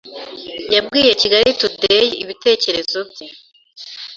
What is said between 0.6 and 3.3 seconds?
yabwiye Kigali Taday ibitekerezo bye